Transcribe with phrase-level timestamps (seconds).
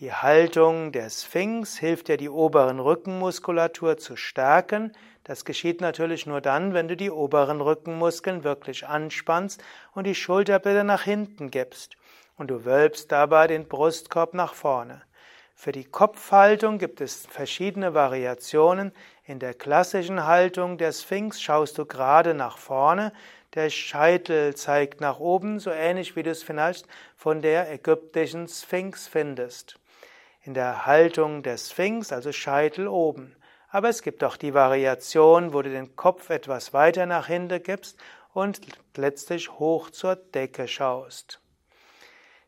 [0.00, 4.92] Die Haltung der Sphinx hilft dir, die oberen Rückenmuskulatur zu stärken.
[5.24, 10.84] Das geschieht natürlich nur dann, wenn du die oberen Rückenmuskeln wirklich anspannst und die Schulterblätter
[10.84, 11.96] nach hinten gibst.
[12.36, 15.00] Und du wölbst dabei den Brustkorb nach vorne.
[15.54, 18.92] Für die Kopfhaltung gibt es verschiedene Variationen.
[19.24, 23.14] In der klassischen Haltung der Sphinx schaust du gerade nach vorne,
[23.54, 29.08] der Scheitel zeigt nach oben, so ähnlich wie du es vielleicht von der ägyptischen Sphinx
[29.08, 29.78] findest
[30.46, 33.34] in der Haltung der Sphinx, also Scheitel oben.
[33.68, 37.98] Aber es gibt auch die Variation, wo du den Kopf etwas weiter nach hinten gibst
[38.32, 38.60] und
[38.96, 41.40] letztlich hoch zur Decke schaust.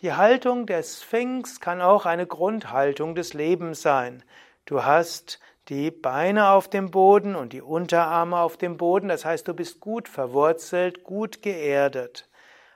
[0.00, 4.22] Die Haltung der Sphinx kann auch eine Grundhaltung des Lebens sein.
[4.64, 9.46] Du hast die Beine auf dem Boden und die Unterarme auf dem Boden, das heißt,
[9.46, 12.28] du bist gut verwurzelt, gut geerdet.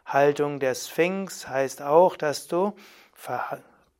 [0.05, 2.75] Haltung der Sphinx heißt auch, dass du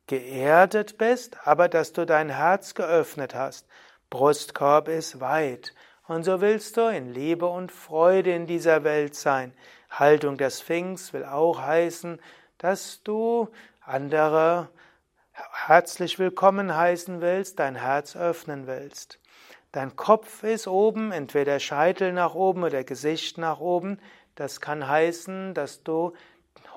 [0.07, 3.67] geerdet bist, aber dass du dein Herz geöffnet hast.
[4.09, 5.73] Brustkorb ist weit.
[6.07, 9.53] Und so willst du in Liebe und Freude in dieser Welt sein.
[9.89, 12.21] Haltung der Sphinx will auch heißen,
[12.57, 13.49] dass du
[13.81, 14.69] andere
[15.33, 19.19] herzlich willkommen heißen willst, dein Herz öffnen willst.
[19.71, 23.99] Dein Kopf ist oben, entweder Scheitel nach oben oder Gesicht nach oben.
[24.35, 26.13] Das kann heißen, dass du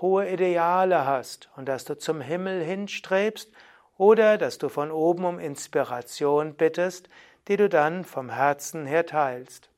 [0.01, 3.51] hohe Ideale hast und dass du zum Himmel hinstrebst
[3.97, 7.09] oder dass du von oben um Inspiration bittest,
[7.49, 9.71] die du dann vom Herzen her teilst.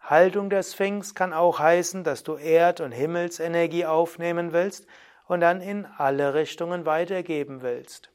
[0.00, 4.86] Haltung der Sphinx kann auch heißen, dass du Erd- und Himmelsenergie aufnehmen willst
[5.26, 8.10] und dann in alle Richtungen weitergeben willst.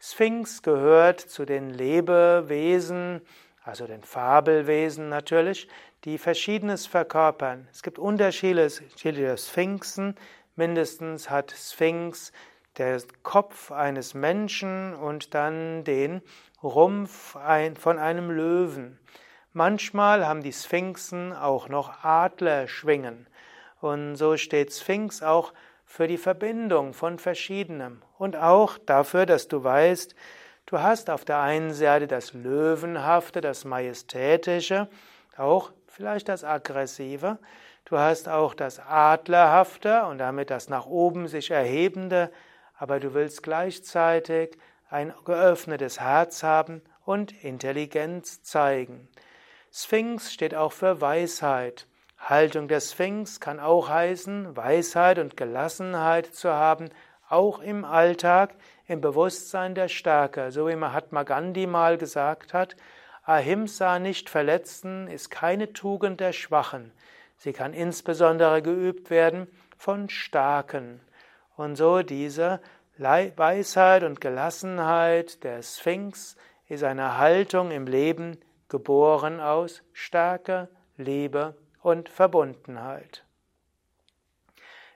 [0.00, 3.20] Sphinx gehört zu den Lebewesen,
[3.62, 5.68] also den Fabelwesen natürlich,
[6.04, 7.68] die Verschiedenes verkörpern.
[7.70, 10.16] Es gibt unterschiedliche Sphinxen,
[10.54, 12.32] Mindestens hat Sphinx
[12.76, 16.22] der Kopf eines Menschen und dann den
[16.62, 17.36] Rumpf
[17.78, 18.98] von einem Löwen.
[19.52, 23.26] Manchmal haben die Sphinxen auch noch Adlerschwingen.
[23.80, 25.52] Und so steht Sphinx auch
[25.84, 30.14] für die Verbindung von Verschiedenem und auch dafür, dass du weißt,
[30.66, 34.88] du hast auf der einen Seite das Löwenhafte, das Majestätische,
[35.36, 37.38] auch vielleicht das Aggressive,
[37.84, 42.30] Du hast auch das Adlerhafte und damit das nach oben sich erhebende,
[42.78, 44.56] aber du willst gleichzeitig
[44.88, 49.08] ein geöffnetes Herz haben und Intelligenz zeigen.
[49.72, 51.86] Sphinx steht auch für Weisheit.
[52.18, 56.90] Haltung der Sphinx kann auch heißen, Weisheit und Gelassenheit zu haben,
[57.28, 58.54] auch im Alltag,
[58.86, 60.52] im Bewusstsein der Stärke.
[60.52, 62.76] So wie Mahatma Gandhi mal gesagt hat,
[63.24, 66.92] Ahimsa nicht verletzen ist keine Tugend der Schwachen.
[67.42, 71.00] Sie kann insbesondere geübt werden von Starken.
[71.56, 72.60] Und so diese
[72.98, 76.36] Weisheit und Gelassenheit der Sphinx
[76.68, 83.24] ist eine Haltung im Leben geboren aus Stärke, Liebe und Verbundenheit.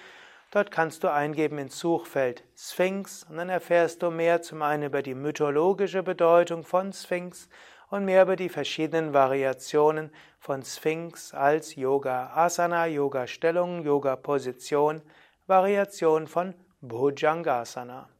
[0.51, 5.01] Dort kannst du eingeben ins Suchfeld Sphinx und dann erfährst du mehr zum einen über
[5.01, 7.49] die mythologische Bedeutung von Sphinx
[7.89, 15.01] und mehr über die verschiedenen Variationen von Sphinx als Yoga Asana, Yoga Stellung, Yoga Position,
[15.47, 16.53] Variation von
[16.83, 18.11] Bhujangasana.